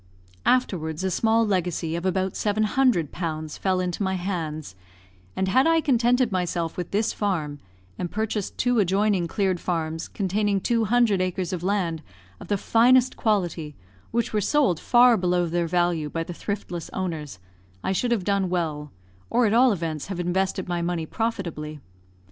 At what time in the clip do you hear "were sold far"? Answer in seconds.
14.33-15.17